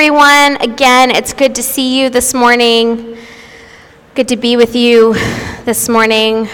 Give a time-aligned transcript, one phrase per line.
[0.00, 0.56] everyone.
[0.62, 3.18] Again, it's good to see you this morning.
[4.14, 5.12] Good to be with you
[5.66, 6.48] this morning.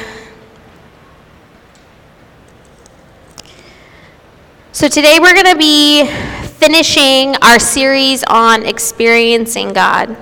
[4.73, 6.07] So, today we're going to be
[6.59, 10.17] finishing our series on experiencing God.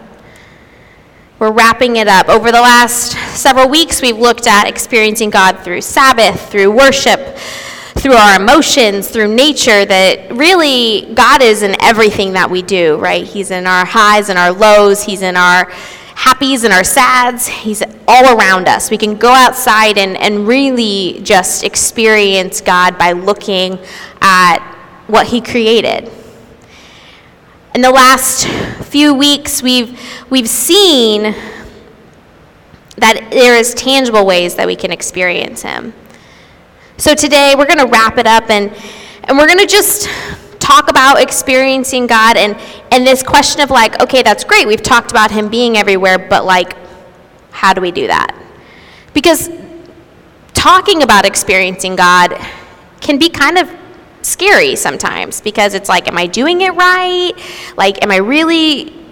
[1.39, 2.29] We're wrapping it up.
[2.29, 7.39] Over the last several weeks, we've looked at experiencing God through Sabbath, through worship,
[8.05, 13.27] through our emotions, through nature, that really God is in everything that we do, right?
[13.27, 15.71] He's in our highs and our lows, He's in our
[16.15, 18.91] happies and our sads, He's all around us.
[18.91, 23.79] We can go outside and, and really just experience God by looking
[24.21, 24.59] at
[25.07, 26.13] what He created.
[27.75, 28.47] In the last
[28.87, 31.35] few weeks, we've, we've seen
[32.99, 35.95] that there is tangible ways that we can experience Him.
[36.97, 38.73] So today we're going to wrap it up and,
[39.25, 40.09] and we're going to just
[40.61, 42.57] talk about experiencing God and,
[42.93, 44.69] and this question of like, okay, that's great.
[44.69, 46.77] We've talked about Him being everywhere, but like,
[47.51, 48.33] how do we do that?
[49.13, 49.51] Because
[50.53, 52.41] talking about experiencing God
[53.01, 53.69] can be kind of
[54.23, 57.33] scary sometimes because it's like, am I doing it right?
[57.77, 59.04] Like, am I really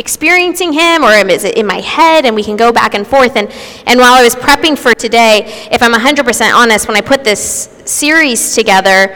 [0.00, 3.36] experiencing him or is it in my head and we can go back and forth.
[3.36, 3.48] And,
[3.86, 7.68] and while i was prepping for today if i'm 100% honest when i put this
[7.84, 9.14] series together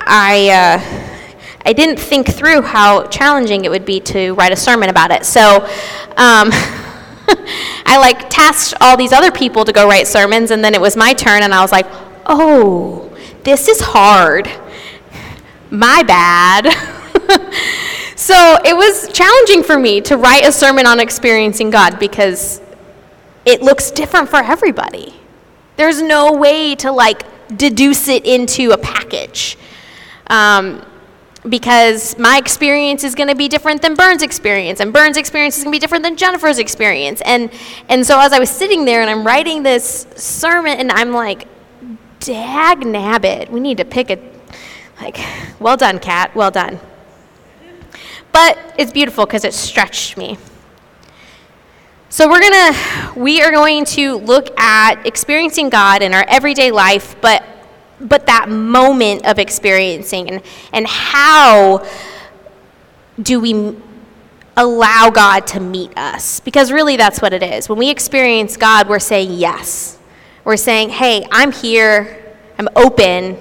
[0.00, 0.78] i uh,
[1.64, 5.24] i didn't think through how challenging it would be to write a sermon about it.
[5.24, 5.64] So
[6.16, 6.50] um,
[7.86, 10.96] i like tasked all these other people to go write sermons and then it was
[10.96, 11.86] my turn and i was like
[12.26, 13.12] oh
[13.44, 14.48] this is hard.
[15.70, 16.66] My bad
[18.22, 22.60] So it was challenging for me to write a sermon on experiencing God because
[23.44, 25.12] it looks different for everybody.
[25.74, 27.24] There's no way to like
[27.56, 29.58] deduce it into a package.
[30.28, 30.86] Um,
[31.48, 35.64] because my experience is going to be different than Burns' experience, and Burns' experience is
[35.64, 37.22] going to be different than Jennifer's experience.
[37.22, 37.50] And,
[37.88, 41.48] and so as I was sitting there and I'm writing this sermon, and I'm like,
[42.20, 44.22] dag nabbit, we need to pick a,
[45.00, 45.18] like,
[45.58, 46.78] well done, Kat, well done.
[48.32, 50.38] But it's beautiful because it stretched me.
[52.08, 56.70] So we're going to we are going to look at experiencing God in our everyday
[56.70, 57.42] life, but
[58.00, 60.42] but that moment of experiencing and
[60.72, 61.86] and how
[63.20, 63.76] do we
[64.56, 66.40] allow God to meet us?
[66.40, 67.68] Because really that's what it is.
[67.68, 69.98] When we experience God, we're saying yes.
[70.44, 72.34] We're saying, "Hey, I'm here.
[72.58, 73.38] I'm open.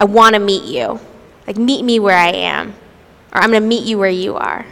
[0.00, 0.98] I want to meet you.
[1.46, 2.74] Like meet me where I am."
[3.34, 4.64] Or I'm going to meet you where you are.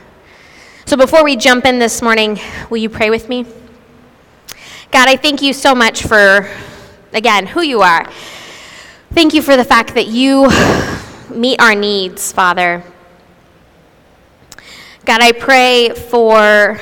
[0.87, 2.39] So before we jump in this morning,
[2.71, 3.45] will you pray with me?
[4.91, 6.49] God, I thank you so much for,
[7.12, 8.09] again, who you are.
[9.12, 10.49] Thank you for the fact that you
[11.34, 12.84] meet our needs, Father.
[15.05, 16.79] God, I pray for.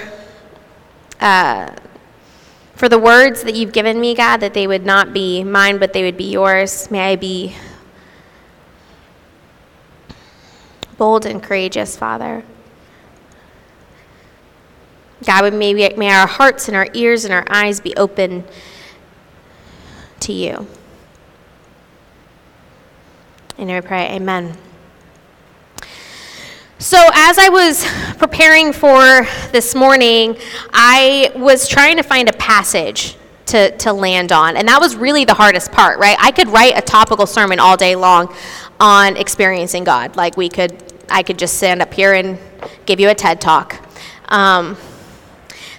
[1.19, 1.75] Uh,
[2.81, 5.93] for the words that you've given me, God, that they would not be mine, but
[5.93, 6.91] they would be yours.
[6.91, 7.55] May I be
[11.01, 12.45] bold and courageous, Father.
[15.25, 18.45] God, may, we, may our hearts and our ears and our eyes be open
[20.21, 20.67] to you.
[23.57, 24.59] And I pray, Amen.
[26.79, 27.87] So, as I was
[28.19, 30.37] preparing for this morning,
[30.71, 34.59] I was trying to find a passage to, to land on.
[34.59, 36.17] And that was really the hardest part, right?
[36.21, 38.35] I could write a topical sermon all day long
[38.79, 40.17] on experiencing God.
[40.17, 42.39] Like, we could I could just stand up here and
[42.87, 43.77] give you a TED talk.
[44.29, 44.77] Um,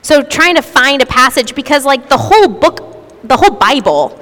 [0.02, 2.80] so trying to find a passage because like the whole book,
[3.24, 4.20] the whole Bible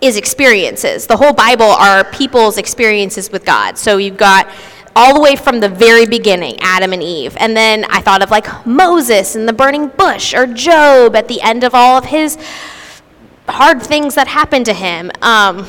[0.00, 1.06] is experiences.
[1.06, 3.78] The whole Bible are people's experiences with God.
[3.78, 4.48] So you've got
[4.96, 7.36] all the way from the very beginning, Adam and Eve.
[7.38, 11.40] And then I thought of like Moses and the burning bush or Job at the
[11.40, 12.36] end of all of his
[13.48, 15.10] hard things that happened to him.
[15.22, 15.66] Um,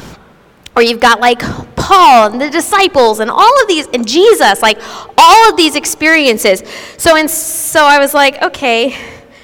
[0.76, 1.42] or you've got like
[1.84, 4.80] Paul and the disciples and all of these, and Jesus, like
[5.18, 6.64] all of these experiences.
[6.98, 8.96] So, and so I was like, okay,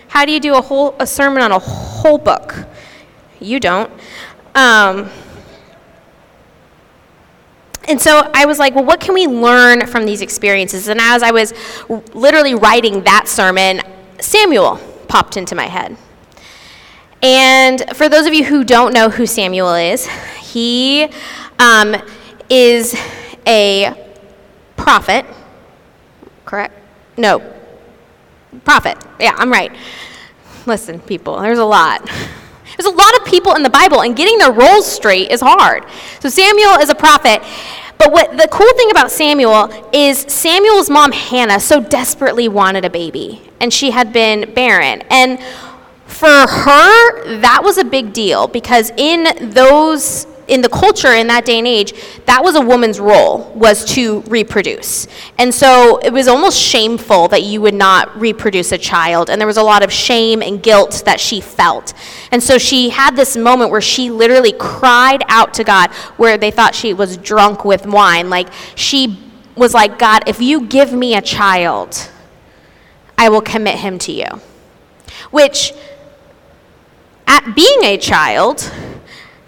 [0.07, 2.55] how do you do a whole a sermon on a whole book?
[3.41, 3.91] You don't.
[4.55, 5.09] Um,
[7.89, 10.87] and so I was like, well, what can we learn from these experiences?
[10.87, 11.53] And as I was
[12.13, 13.81] literally writing that sermon,
[14.21, 14.77] Samuel
[15.09, 15.97] popped into my head.
[17.21, 20.07] And for those of you who don't know who Samuel is,
[20.39, 21.09] he
[21.57, 21.97] um,
[22.49, 22.95] is
[23.47, 23.93] a
[24.75, 25.25] prophet,
[26.45, 26.73] correct?
[27.17, 27.41] No,
[28.65, 28.97] prophet.
[29.19, 29.71] Yeah, I'm right.
[30.65, 32.09] Listen, people, there's a lot.
[32.77, 35.83] There's a lot of people in the Bible, and getting their roles straight is hard.
[36.21, 37.41] So Samuel is a prophet,
[37.99, 42.89] But what the cool thing about Samuel is Samuel's mom, Hannah, so desperately wanted a
[42.89, 45.03] baby, and she had been barren.
[45.09, 45.37] And
[46.05, 51.45] for her, that was a big deal because in those in the culture in that
[51.45, 51.93] day and age,
[52.25, 55.07] that was a woman's role was to reproduce.
[55.37, 59.47] And so it was almost shameful that you would not reproduce a child and there
[59.47, 61.93] was a lot of shame and guilt that she felt.
[62.31, 66.51] And so she had this moment where she literally cried out to God where they
[66.51, 68.29] thought she was drunk with wine.
[68.29, 69.19] Like she
[69.55, 72.09] was like, "God, if you give me a child,
[73.17, 74.41] I will commit him to you."
[75.31, 75.73] Which
[77.27, 78.71] at being a child,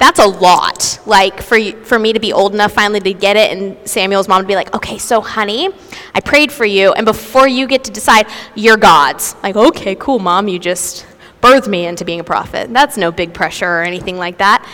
[0.01, 1.00] that's a lot.
[1.06, 4.42] Like for for me to be old enough finally to get it, and Samuel's mom
[4.42, 5.69] to be like, "Okay, so honey,
[6.15, 8.25] I prayed for you, and before you get to decide,
[8.56, 11.06] you're God's." Like, okay, cool, mom, you just
[11.42, 12.74] birthed me into being a prophet.
[12.74, 14.68] That's no big pressure or anything like that.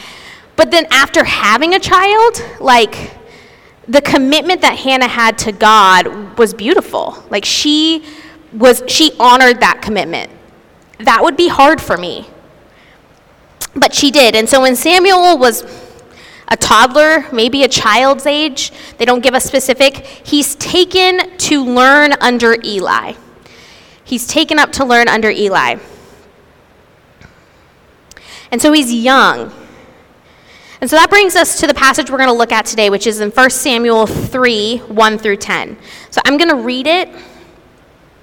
[0.56, 3.12] But then after having a child, like
[3.88, 7.22] the commitment that Hannah had to God was beautiful.
[7.30, 8.06] Like she
[8.54, 10.32] was she honored that commitment.
[11.00, 12.28] That would be hard for me
[13.76, 14.36] but she did.
[14.36, 15.64] And so when Samuel was
[16.48, 22.14] a toddler, maybe a child's age, they don't give a specific, he's taken to learn
[22.22, 23.14] under Eli.
[24.04, 25.76] He's taken up to learn under Eli.
[28.52, 29.52] And so he's young.
[30.80, 33.08] And so that brings us to the passage we're going to look at today, which
[33.08, 35.78] is in 1 Samuel 3 1 through 10.
[36.12, 37.10] So I'm going to read it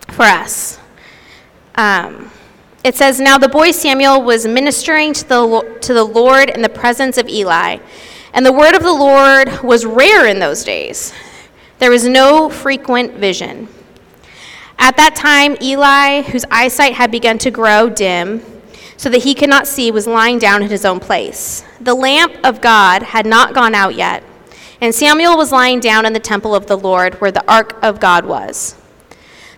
[0.08, 0.79] for us.
[1.75, 2.31] Um,
[2.85, 6.69] it says, Now the boy Samuel was ministering to the, to the Lord in the
[6.69, 7.79] presence of Eli.
[8.35, 11.15] And the word of the Lord was rare in those days.
[11.79, 13.69] There was no frequent vision.
[14.79, 18.45] At that time, Eli, whose eyesight had begun to grow dim,
[18.97, 21.65] so that he could not see, was lying down in his own place.
[21.81, 24.23] The lamp of God had not gone out yet,
[24.81, 28.01] and Samuel was lying down in the temple of the Lord, where the ark of
[28.01, 28.77] God was.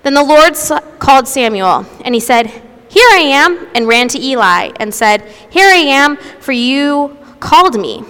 [0.03, 0.55] Then the Lord
[0.99, 5.69] called Samuel, and he said, here I am, and ran to Eli and said, Here
[5.69, 8.05] I am, for you called me.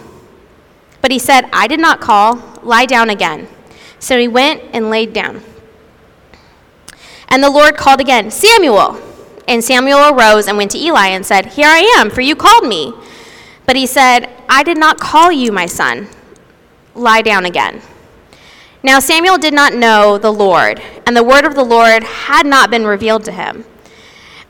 [1.01, 3.49] But he said, I did not call, lie down again.
[3.99, 5.43] So he went and laid down.
[7.29, 9.01] And the Lord called again, Samuel.
[9.49, 12.67] And Samuel arose and went to Eli and said, Here I am, for you called
[12.67, 12.93] me.
[13.65, 16.09] But he said, I did not call you, my son.
[16.95, 17.83] Lie down again.
[18.83, 22.71] Now Samuel did not know the Lord, and the word of the Lord had not
[22.71, 23.65] been revealed to him.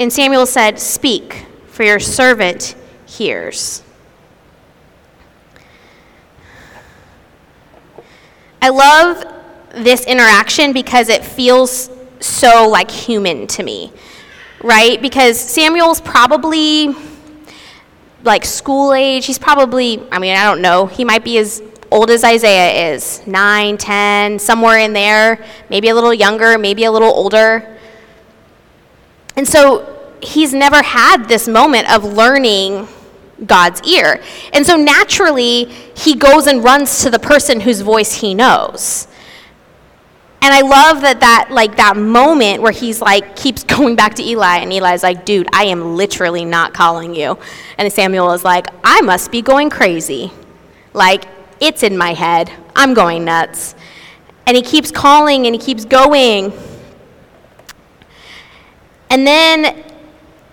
[0.00, 2.74] And Samuel said, Speak, for your servant
[3.04, 3.82] hears.
[8.62, 9.22] I love
[9.74, 13.92] this interaction because it feels so like human to me,
[14.62, 15.00] right?
[15.02, 16.94] Because Samuel's probably
[18.22, 19.26] like school age.
[19.26, 23.26] He's probably, I mean, I don't know, he might be as old as Isaiah is
[23.26, 27.76] nine, ten, somewhere in there, maybe a little younger, maybe a little older.
[29.40, 32.86] And so he's never had this moment of learning
[33.46, 34.22] God's ear.
[34.52, 35.64] And so naturally,
[35.96, 39.08] he goes and runs to the person whose voice he knows.
[40.42, 44.22] And I love that that like that moment where he's like keeps going back to
[44.22, 47.38] Eli and Eli's like, "Dude, I am literally not calling you."
[47.78, 50.32] And Samuel is like, "I must be going crazy."
[50.92, 51.24] Like
[51.60, 52.52] it's in my head.
[52.76, 53.74] I'm going nuts.
[54.46, 56.52] And he keeps calling and he keeps going.
[59.10, 59.84] And then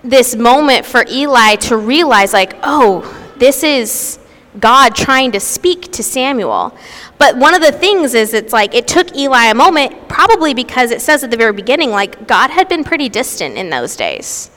[0.04, 4.20] this moment for Eli to realize, like, oh, this is
[4.60, 6.76] God trying to speak to Samuel.
[7.20, 10.92] But one of the things is it's like it took Eli a moment, probably because
[10.92, 14.52] it says at the very beginning, like, God had been pretty distant in those days.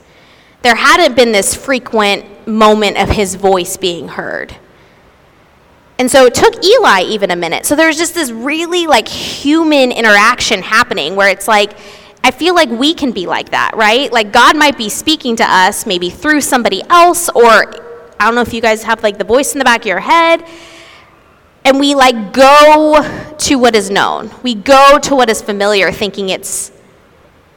[0.63, 4.55] There hadn't been this frequent moment of his voice being heard.
[5.97, 7.65] And so it took Eli even a minute.
[7.65, 11.73] So there's just this really like human interaction happening where it's like,
[12.23, 14.11] I feel like we can be like that, right?
[14.11, 18.41] Like God might be speaking to us maybe through somebody else, or I don't know
[18.41, 20.45] if you guys have like the voice in the back of your head.
[21.63, 24.31] And we like go to what is known.
[24.43, 26.71] We go to what is familiar thinking it's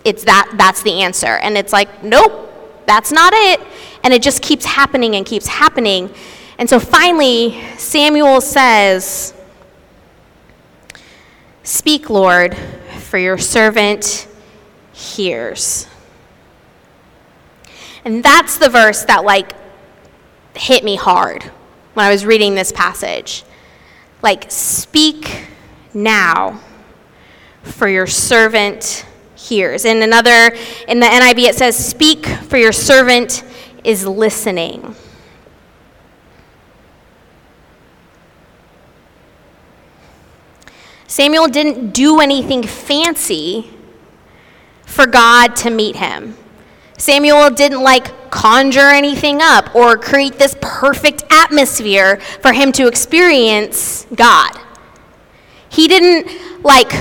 [0.05, 1.39] it's that that's the answer.
[1.39, 3.61] And it's like, nope, that's not it.
[4.03, 6.13] And it just keeps happening and keeps happening.
[6.59, 9.35] And so finally Samuel says,
[11.63, 12.55] Speak, Lord,
[12.99, 14.29] for your servant
[14.95, 15.89] hears.
[18.05, 19.53] And that's the verse that, like,
[20.55, 21.43] hit me hard
[21.95, 23.45] when I was reading this passage.
[24.23, 25.47] Like, speak
[25.93, 26.61] now,
[27.63, 29.85] for your servant hears.
[29.85, 30.55] In another,
[30.87, 33.43] in the NIV, it says, Speak, for your servant
[33.83, 34.95] is listening.
[41.07, 43.74] Samuel didn't do anything fancy
[44.95, 46.37] for God to meet him.
[46.97, 54.07] Samuel didn't like conjure anything up or create this perfect atmosphere for him to experience
[54.15, 54.57] God.
[55.69, 56.93] He didn't like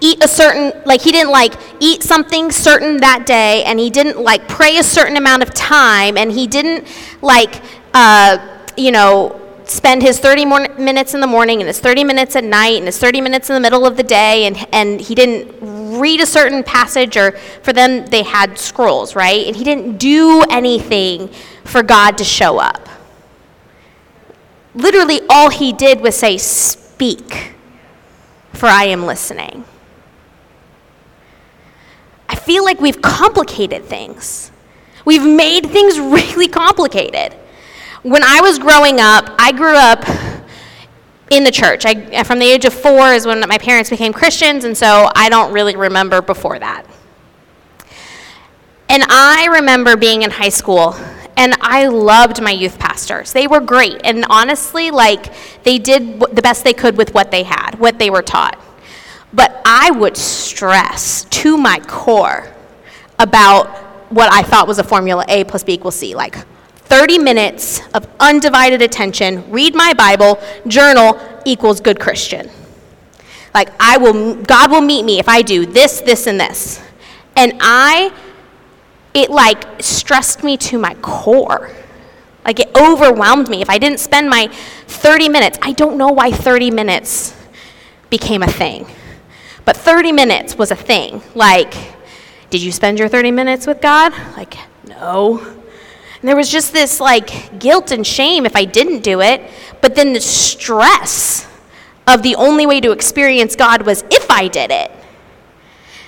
[0.00, 4.18] eat a certain like he didn't like eat something certain that day and he didn't
[4.18, 6.88] like pray a certain amount of time and he didn't
[7.22, 7.62] like
[7.94, 8.38] uh,
[8.76, 12.76] you know spend his 30 minutes in the morning and his 30 minutes at night
[12.78, 15.62] and his 30 minutes in the middle of the day and, and he didn't
[16.00, 17.32] read a certain passage or
[17.62, 19.46] for them they had scrolls right?
[19.46, 21.28] And he didn't do anything
[21.64, 22.88] for god to show up.
[24.74, 27.52] Literally all he did was say speak
[28.52, 29.64] for i am listening.
[32.28, 34.50] I feel like we've complicated things.
[35.04, 37.34] We've made things really complicated.
[38.02, 40.04] When I was growing up, I grew up
[41.32, 41.86] in the church.
[41.86, 45.30] I, from the age of four is when my parents became Christians, and so I
[45.30, 46.84] don't really remember before that.
[48.88, 50.94] And I remember being in high school,
[51.38, 53.32] and I loved my youth pastors.
[53.32, 57.44] They were great, and honestly, like, they did the best they could with what they
[57.44, 58.60] had, what they were taught.
[59.32, 62.52] But I would stress to my core
[63.18, 63.68] about
[64.12, 66.14] what I thought was a formula A plus B equals C.
[66.14, 66.36] Like,
[66.92, 72.50] 30 minutes of undivided attention, read my Bible, journal equals good Christian.
[73.54, 76.84] Like, I will, God will meet me if I do this, this, and this.
[77.34, 78.12] And I,
[79.14, 81.70] it like stressed me to my core.
[82.44, 83.62] Like, it overwhelmed me.
[83.62, 84.48] If I didn't spend my
[84.86, 87.34] 30 minutes, I don't know why 30 minutes
[88.10, 88.84] became a thing.
[89.64, 91.22] But 30 minutes was a thing.
[91.34, 91.72] Like,
[92.50, 94.12] did you spend your 30 minutes with God?
[94.36, 95.61] Like, no.
[96.22, 99.42] And there was just this like guilt and shame if I didn't do it,
[99.80, 101.48] but then the stress
[102.06, 104.92] of the only way to experience God was if I did it.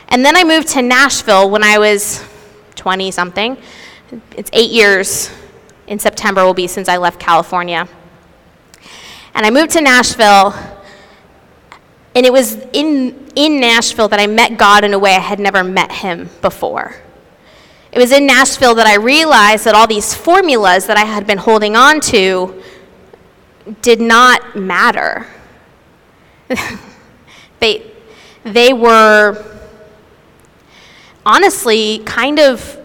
[0.09, 2.25] And then I moved to Nashville when I was
[2.77, 3.57] 20 something.
[4.37, 5.31] It's eight years
[5.89, 7.89] in September will be since I left California.
[9.35, 10.55] And I moved to Nashville,
[12.15, 15.41] and it was in, in Nashville that I met God in a way I had
[15.41, 16.95] never met him before.
[17.95, 21.39] It was in Nashville that I realized that all these formulas that I had been
[21.39, 22.61] holding on to
[23.83, 25.29] did not matter.
[27.61, 27.89] they,
[28.43, 29.45] they were
[31.25, 32.77] honestly kind of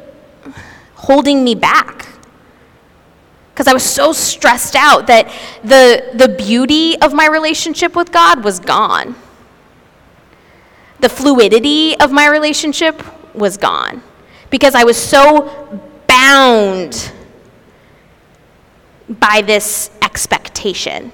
[0.93, 2.07] holding me back
[3.51, 5.27] because I was so stressed out that
[5.63, 9.15] the, the beauty of my relationship with God was gone.
[10.99, 14.03] The fluidity of my relationship was gone
[14.49, 17.11] because I was so bound
[19.07, 21.11] by this expectation.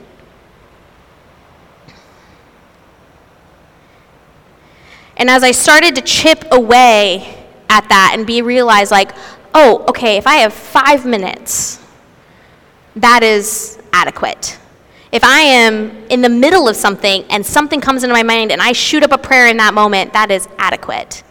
[5.17, 9.11] And as I started to chip away at that and be realized, like,
[9.53, 11.79] oh, okay, if I have five minutes,
[12.97, 14.59] that is adequate.
[15.11, 18.61] If I am in the middle of something and something comes into my mind and
[18.61, 21.23] I shoot up a prayer in that moment, that is adequate.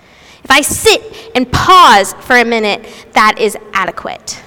[0.44, 4.42] If I sit and pause for a minute, that is adequate.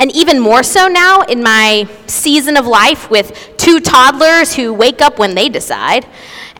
[0.00, 5.02] And even more so now in my season of life with two toddlers who wake
[5.02, 6.06] up when they decide.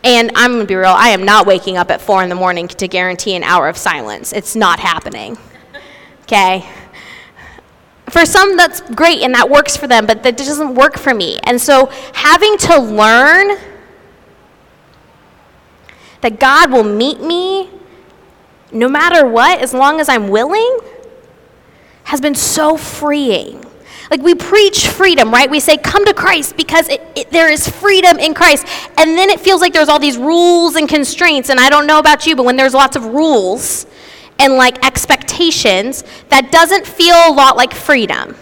[0.02, 2.66] And I'm gonna be real, I am not waking up at four in the morning
[2.66, 4.32] to guarantee an hour of silence.
[4.32, 5.38] It's not happening.
[6.22, 6.68] Okay?
[8.10, 11.38] For some, that's great and that works for them, but that doesn't work for me.
[11.44, 13.56] And so having to learn
[16.22, 17.70] that God will meet me
[18.72, 20.78] no matter what, as long as I'm willing,
[22.04, 23.64] has been so freeing.
[24.10, 25.50] Like we preach freedom, right?
[25.50, 28.66] We say, come to Christ because it, it, there is freedom in Christ.
[28.96, 31.50] And then it feels like there's all these rules and constraints.
[31.50, 33.86] And I don't know about you, but when there's lots of rules
[34.38, 38.34] and like expectations, that doesn't feel a lot like freedom.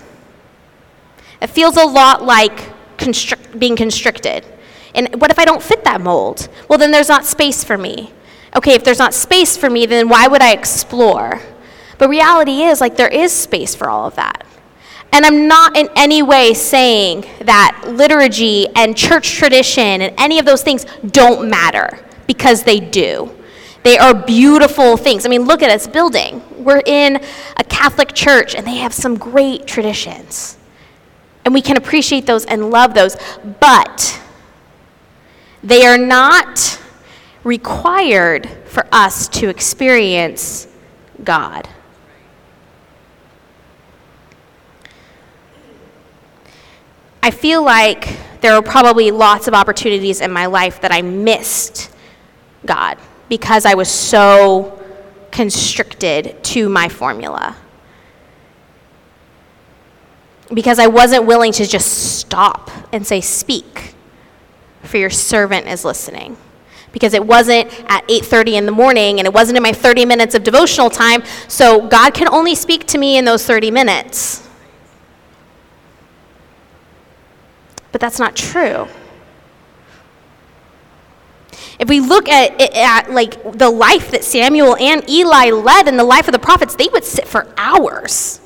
[1.41, 2.73] It feels a lot like
[3.59, 4.47] being constricted.
[4.95, 6.49] And what if I don't fit that mold?
[6.69, 8.13] Well, then there's not space for me
[8.57, 11.41] okay, if there's not space for me, then why would I explore?
[11.99, 14.45] But reality is, like, there is space for all of that.
[15.13, 20.45] And I'm not in any way saying that liturgy and church tradition and any of
[20.45, 22.01] those things don't matter.
[22.27, 23.31] because they do.
[23.83, 25.25] They are beautiful things.
[25.25, 26.43] I mean, look at this building.
[26.65, 27.17] We're in
[27.57, 30.59] a Catholic church and they have some great traditions.
[31.45, 33.17] And we can appreciate those and love those.
[33.61, 34.21] But
[35.63, 36.81] they are not
[37.47, 40.67] required for us to experience
[41.23, 41.69] God.
[47.23, 51.91] I feel like there are probably lots of opportunities in my life that I missed
[52.67, 52.99] God
[53.29, 54.83] because I was so
[55.31, 57.57] constricted to my formula.
[60.53, 63.95] Because I wasn't willing to just stop and say, Speak,
[64.83, 66.37] for your servant is listening.
[66.97, 70.35] Because it wasn't at 8:30 in the morning and it wasn't in my 30 minutes
[70.35, 74.49] of devotional time, so God can only speak to me in those 30 minutes.
[77.93, 78.89] But that's not true.
[81.79, 86.05] If we look at, at like the life that Samuel and Eli led in the
[86.05, 88.41] life of the prophets, they would sit for hours.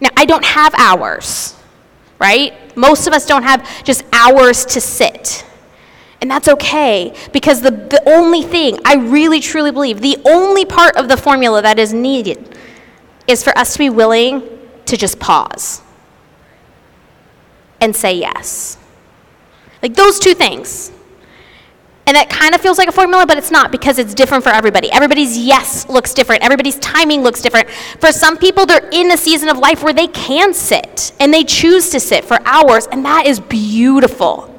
[0.00, 1.54] Now, I don't have hours,
[2.18, 2.76] right?
[2.76, 5.44] Most of us don't have just hours to sit.
[6.24, 10.96] And that's okay because the, the only thing I really truly believe, the only part
[10.96, 12.56] of the formula that is needed
[13.26, 14.42] is for us to be willing
[14.86, 15.82] to just pause
[17.78, 18.78] and say yes.
[19.82, 20.92] Like those two things.
[22.06, 24.48] And that kind of feels like a formula, but it's not because it's different for
[24.48, 24.90] everybody.
[24.92, 26.42] Everybody's yes looks different.
[26.42, 27.68] Everybody's timing looks different.
[28.00, 31.44] For some people, they're in a season of life where they can sit and they
[31.44, 34.53] choose to sit for hours, and that is beautiful.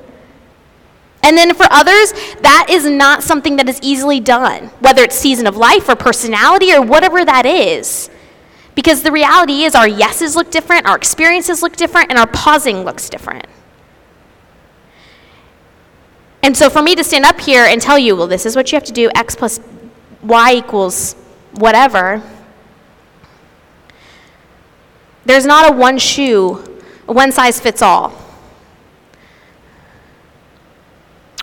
[1.26, 5.48] And then for others, that is not something that is easily done, whether it's season
[5.48, 8.12] of life or personality or whatever that is.
[8.76, 12.84] Because the reality is, our yeses look different, our experiences look different, and our pausing
[12.84, 13.48] looks different.
[16.44, 18.72] And so for me to stand up here and tell you, well, this is what
[18.72, 19.60] you have to do, x plus
[20.22, 21.14] y equals
[21.54, 22.22] whatever,
[25.26, 26.54] there's not a one shoe,
[27.08, 28.25] one size fits all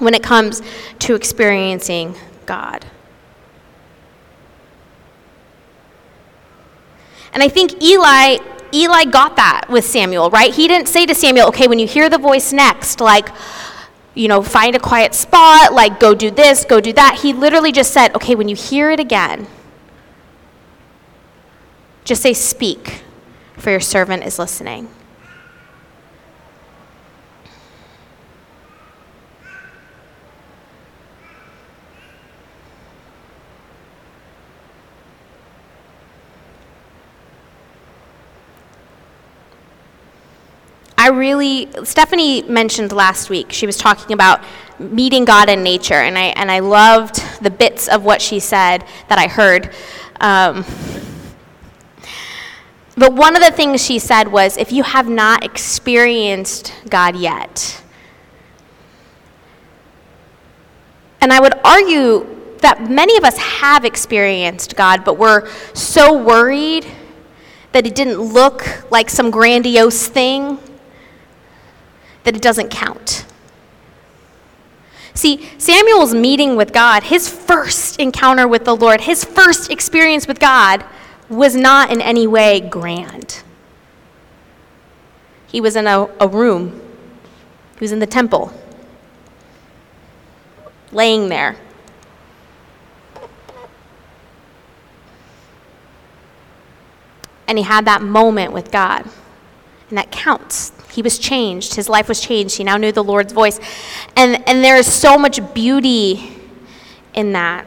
[0.03, 0.61] when it comes
[1.01, 2.85] to experiencing God.
[7.33, 8.39] And I think Eli
[8.75, 10.53] Eli got that with Samuel, right?
[10.53, 13.29] He didn't say to Samuel, okay, when you hear the voice next, like,
[14.15, 17.21] you know, find a quiet spot, like, go do this, go do that.
[17.23, 19.47] He literally just said, okay, when you hear it again,
[22.05, 23.03] just say, speak,
[23.59, 24.89] for your servant is listening.
[41.13, 44.43] Really, Stephanie mentioned last week, she was talking about
[44.79, 48.85] meeting God in nature, and I, and I loved the bits of what she said
[49.09, 49.75] that I heard.
[50.21, 50.65] Um,
[52.97, 57.83] but one of the things she said was if you have not experienced God yet,
[61.21, 62.27] and I would argue
[62.59, 66.87] that many of us have experienced God, but we're so worried
[67.73, 70.59] that it didn't look like some grandiose thing
[72.25, 73.27] that it doesn't count.
[75.15, 80.41] See, Samuel's meeting with God, his first encounter with the Lord, his first experience with
[80.41, 80.85] God,
[81.29, 83.43] was not in any way grand.
[85.47, 86.81] He was in a, a room,
[87.75, 88.53] he was in the temple,
[90.93, 91.57] laying there.
[97.47, 99.07] And he had that moment with God,
[99.93, 100.73] and that counts.
[100.91, 101.75] He was changed.
[101.75, 102.57] His life was changed.
[102.57, 103.61] He now knew the Lord's voice.
[104.17, 106.33] And, and there is so much beauty
[107.13, 107.67] in that.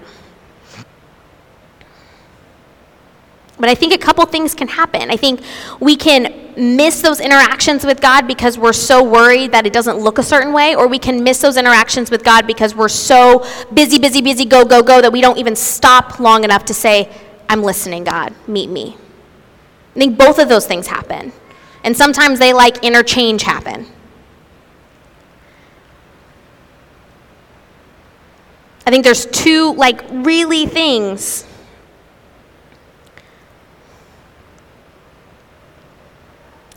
[3.59, 5.11] But I think a couple things can happen.
[5.11, 5.41] I think
[5.79, 10.17] we can miss those interactions with God because we're so worried that it doesn't look
[10.17, 13.99] a certain way, or we can miss those interactions with God because we're so busy,
[13.99, 17.07] busy, busy, go, go, go that we don't even stop long enough to say,
[17.47, 18.97] I'm listening, God, meet me.
[19.95, 21.31] I think both of those things happen.
[21.85, 23.85] And sometimes they like interchange happen.
[28.87, 31.45] I think there's two, like, really things.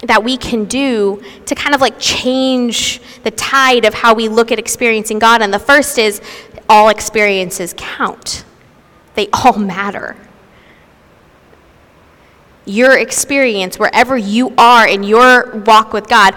[0.03, 4.53] That we can do to kind of like change the tide of how we look
[4.53, 5.41] at experiencing God.
[5.43, 6.21] And the first is
[6.69, 8.45] all experiences count,
[9.15, 10.17] they all matter
[12.69, 16.35] your experience, wherever you are in your walk with God,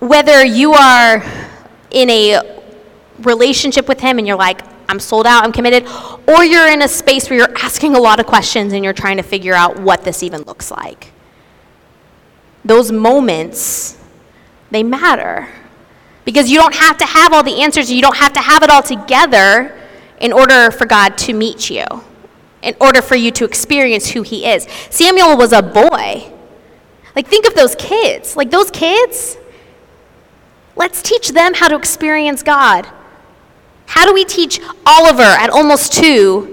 [0.00, 1.22] whether you are
[1.90, 2.62] in a
[3.20, 5.88] relationship with Him and you're like, I'm sold out, I'm committed,
[6.28, 9.16] or you're in a space where you're asking a lot of questions and you're trying
[9.16, 11.12] to figure out what this even looks like.
[12.64, 13.98] Those moments,
[14.70, 15.48] they matter.
[16.24, 18.70] Because you don't have to have all the answers, you don't have to have it
[18.70, 19.76] all together
[20.20, 21.84] in order for God to meet you,
[22.62, 24.66] in order for you to experience who He is.
[24.90, 26.32] Samuel was a boy.
[27.14, 28.36] Like, think of those kids.
[28.36, 29.38] Like, those kids,
[30.74, 32.86] let's teach them how to experience God.
[33.86, 36.52] How do we teach Oliver at almost two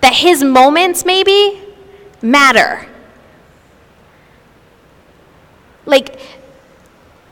[0.00, 1.62] that his moments maybe
[2.20, 2.86] matter?
[5.86, 6.20] Like,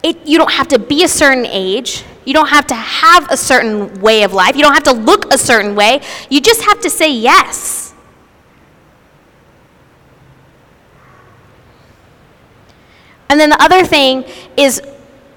[0.03, 2.05] it, you don't have to be a certain age.
[2.25, 4.55] You don't have to have a certain way of life.
[4.55, 6.03] You don't have to look a certain way.
[6.29, 7.95] You just have to say yes.
[13.29, 14.25] And then the other thing
[14.57, 14.83] is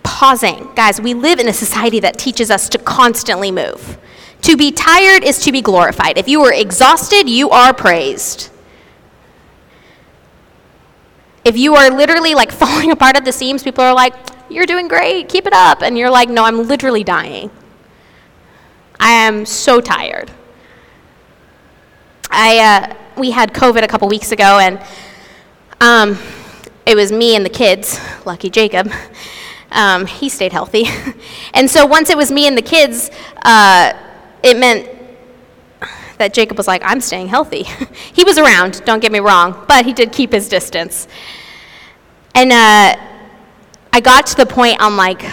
[0.01, 0.69] pausing.
[0.75, 3.97] Guys, we live in a society that teaches us to constantly move.
[4.41, 6.17] To be tired is to be glorified.
[6.17, 8.49] If you are exhausted, you are praised.
[11.45, 14.13] If you are literally like falling apart at the seams, people are like,
[14.53, 15.81] You're doing great, keep it up.
[15.81, 17.49] And you're like, No, I'm literally dying.
[18.99, 20.31] I am so tired.
[22.29, 24.81] I, uh, we had COVID a couple weeks ago, and
[25.81, 26.17] um,
[26.85, 28.91] it was me and the kids, lucky Jacob.
[29.75, 30.85] Um, he stayed healthy.
[31.55, 33.09] and so once it was me and the kids,
[33.43, 33.93] uh,
[34.43, 34.87] it meant
[36.19, 37.63] that Jacob was like, I'm staying healthy.
[38.13, 41.07] he was around, don't get me wrong, but he did keep his distance.
[42.35, 42.95] And uh,
[43.95, 45.23] I got to the point on like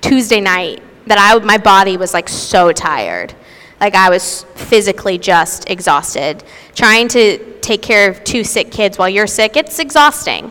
[0.00, 3.34] Tuesday night that I, my body was like so tired.
[3.78, 6.42] Like I was physically just exhausted.
[6.74, 10.50] Trying to take care of two sick kids while you're sick, it's exhausting.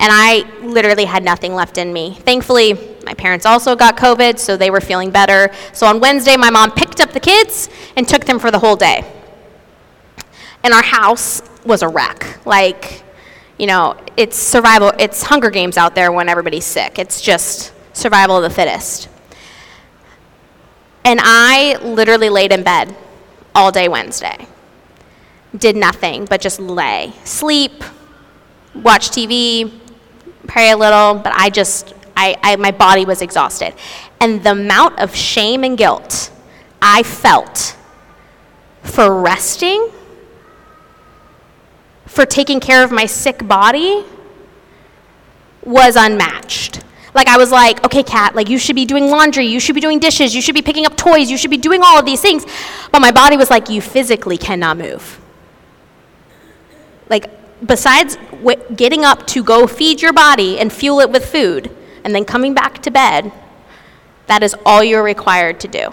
[0.00, 2.14] And I literally had nothing left in me.
[2.20, 5.50] Thankfully, my parents also got COVID, so they were feeling better.
[5.74, 8.76] So on Wednesday, my mom picked up the kids and took them for the whole
[8.76, 9.04] day.
[10.64, 12.46] And our house was a wreck.
[12.46, 13.02] Like,
[13.58, 16.98] you know, it's survival, it's Hunger Games out there when everybody's sick.
[16.98, 19.08] It's just survival of the fittest.
[21.04, 22.94] And I literally laid in bed
[23.54, 24.46] all day Wednesday.
[25.56, 27.82] Did nothing but just lay, sleep,
[28.74, 29.72] watch TV,
[30.46, 33.74] pray a little, but I just, I, I, my body was exhausted.
[34.20, 36.30] And the amount of shame and guilt
[36.82, 37.76] I felt
[38.82, 39.90] for resting,
[42.16, 44.02] for taking care of my sick body,
[45.62, 46.82] was unmatched.
[47.14, 49.82] Like I was like, okay, Kat, like you should be doing laundry, you should be
[49.82, 52.22] doing dishes, you should be picking up toys, you should be doing all of these
[52.22, 52.46] things.
[52.90, 55.20] But my body was like, you physically cannot move.
[57.10, 57.28] Like
[57.66, 58.16] besides
[58.74, 61.70] getting up to go feed your body and fuel it with food,
[62.02, 63.30] and then coming back to bed,
[64.26, 65.92] that is all you're required to do.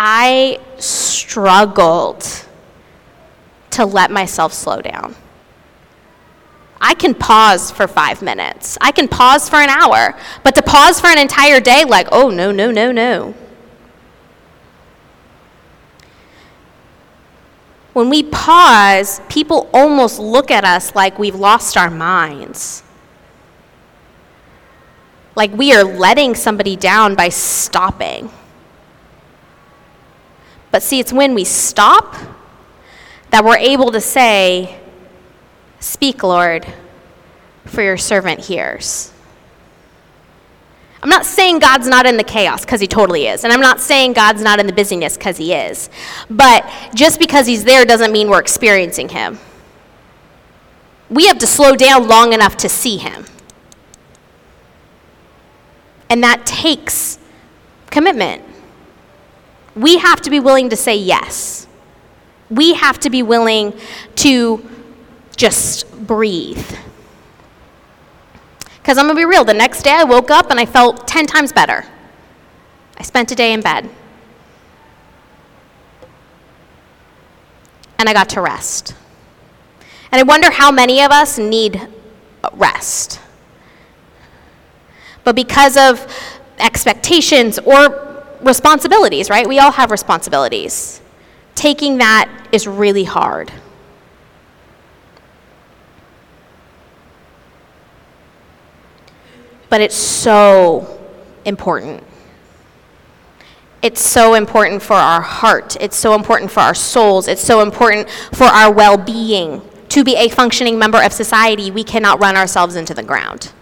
[0.00, 2.24] I struggled
[3.70, 5.16] to let myself slow down.
[6.80, 8.78] I can pause for five minutes.
[8.80, 10.16] I can pause for an hour.
[10.44, 13.34] But to pause for an entire day, like, oh, no, no, no, no.
[17.92, 22.84] When we pause, people almost look at us like we've lost our minds.
[25.34, 28.30] Like we are letting somebody down by stopping.
[30.70, 32.14] But see, it's when we stop
[33.30, 34.78] that we're able to say,
[35.80, 36.66] Speak, Lord,
[37.64, 39.12] for your servant hears.
[41.00, 43.44] I'm not saying God's not in the chaos, because He totally is.
[43.44, 45.88] And I'm not saying God's not in the busyness, because He is.
[46.28, 49.38] But just because He's there doesn't mean we're experiencing Him.
[51.08, 53.26] We have to slow down long enough to see Him.
[56.10, 57.18] And that takes
[57.90, 58.42] commitment.
[59.78, 61.66] We have to be willing to say yes.
[62.50, 63.74] We have to be willing
[64.16, 64.68] to
[65.36, 66.64] just breathe
[68.88, 71.06] because I'm going to be real, the next day I woke up and I felt
[71.06, 71.84] 10 times better.
[72.96, 73.90] I spent a day in bed.
[77.98, 78.94] And I got to rest.
[80.10, 81.86] And I wonder how many of us need
[82.54, 83.20] rest.
[85.22, 86.10] But because of
[86.58, 88.07] expectations or
[88.42, 89.46] responsibilities, right?
[89.46, 91.00] We all have responsibilities.
[91.54, 93.52] Taking that is really hard.
[99.68, 100.98] but it's so
[101.44, 102.02] important.
[103.82, 105.76] It's so important for our heart.
[105.80, 107.28] It's so important for our souls.
[107.28, 109.62] It's so important for our well being.
[109.90, 113.52] To be a functioning member of society, we cannot run ourselves into the ground.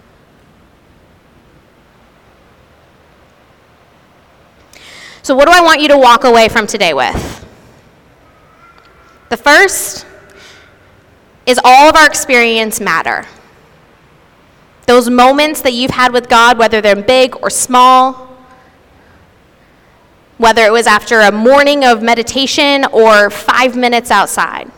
[5.26, 7.44] So, what do I want you to walk away from today with?
[9.28, 10.06] The first
[11.46, 13.26] is all of our experience matter.
[14.86, 18.36] Those moments that you've had with God, whether they're big or small,
[20.38, 24.70] whether it was after a morning of meditation or five minutes outside,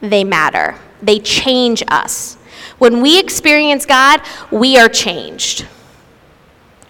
[0.00, 0.76] they matter.
[1.02, 2.36] They change us.
[2.78, 5.66] When we experience God, we are changed.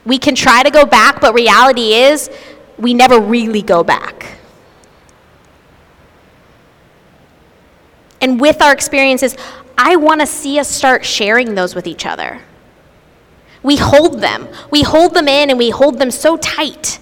[0.04, 2.30] We can try to go back, but reality is
[2.78, 4.38] we never really go back.
[8.20, 9.36] And with our experiences,
[9.78, 12.40] I want to see us start sharing those with each other.
[13.62, 14.48] We hold them.
[14.70, 16.98] We hold them in and we hold them so tight.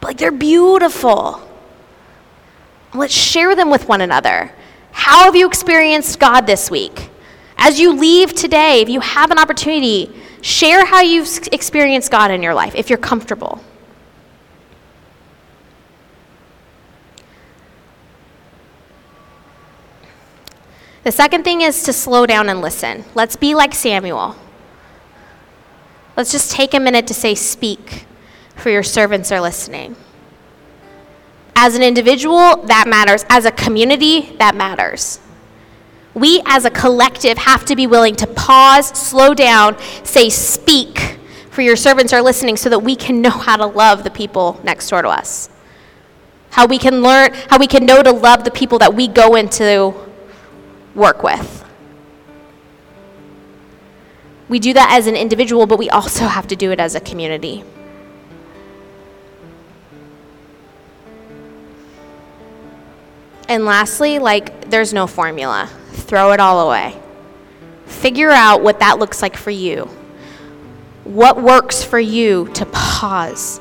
[0.00, 1.46] But like they're beautiful.
[2.94, 4.52] Let's share them with one another.
[4.92, 7.10] How have you experienced God this week?
[7.56, 10.10] As you leave today, if you have an opportunity,
[10.42, 13.62] share how you've experienced God in your life if you're comfortable.
[21.02, 23.04] The second thing is to slow down and listen.
[23.14, 24.36] Let's be like Samuel.
[26.16, 28.04] Let's just take a minute to say, Speak,
[28.54, 29.96] for your servants are listening.
[31.56, 33.24] As an individual, that matters.
[33.30, 35.20] As a community, that matters.
[36.14, 41.18] We as a collective have to be willing to pause, slow down, say, Speak,
[41.50, 44.60] for your servants are listening, so that we can know how to love the people
[44.64, 45.48] next door to us.
[46.50, 49.36] How we can learn, how we can know to love the people that we go
[49.36, 49.94] into
[50.94, 51.64] work with.
[54.48, 57.00] We do that as an individual, but we also have to do it as a
[57.00, 57.62] community.
[63.48, 65.70] And lastly, like, there's no formula.
[66.00, 67.00] Throw it all away.
[67.86, 69.88] Figure out what that looks like for you.
[71.04, 73.60] What works for you to pause,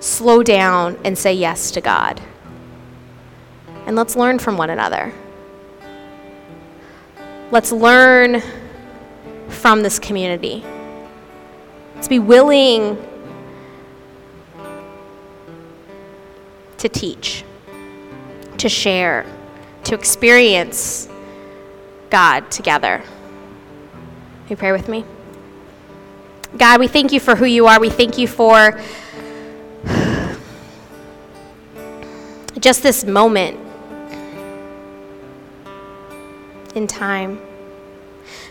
[0.00, 2.20] slow down, and say yes to God.
[3.86, 5.12] And let's learn from one another.
[7.50, 8.42] Let's learn
[9.48, 10.64] from this community.
[11.96, 12.96] Let's be willing
[16.78, 17.44] to teach,
[18.56, 19.26] to share,
[19.84, 21.09] to experience
[22.10, 23.02] God together.
[24.48, 25.04] you pray with me?
[26.58, 27.78] God, we thank you for who you are.
[27.78, 28.80] We thank you for
[32.58, 33.60] just this moment
[36.74, 37.40] in time.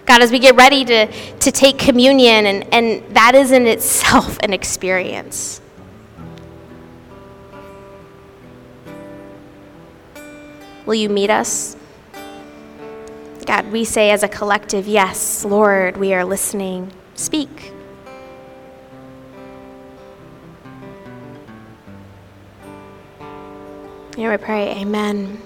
[0.05, 1.07] God, as we get ready to,
[1.39, 5.59] to take communion, and, and that is in itself an experience.
[10.85, 11.75] Will you meet us?
[13.49, 16.93] God, we say as a collective, yes, Lord, we are listening.
[17.15, 17.73] Speak.
[24.15, 25.41] Here we pray, Amen.